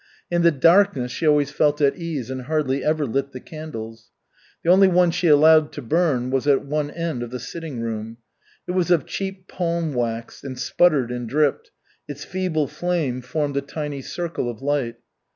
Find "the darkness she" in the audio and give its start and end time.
0.41-1.27